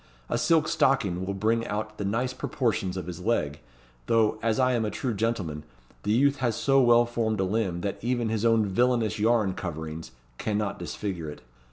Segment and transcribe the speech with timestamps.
[0.29, 3.59] A silk stocking will bring out the nice proportions of his leg;
[4.07, 5.61] though, as I am a true gentleman,
[6.01, 10.09] the youth has so well formed a limb that even his own villainous yarn coverings
[10.39, 11.41] cannot disfigure it.